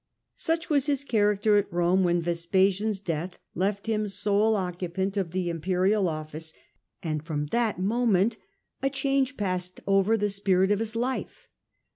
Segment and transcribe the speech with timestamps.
[0.37, 5.47] Such was his character at Rome when Vespasian's death left him sole occupant of the
[5.51, 6.55] imperial office,
[7.03, 8.37] and The change from that moment
[8.81, 11.47] a change passed over the spirit of his life.